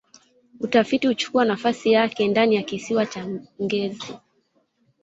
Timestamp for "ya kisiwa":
2.55-3.05